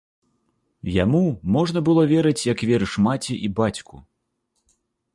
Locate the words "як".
2.53-2.59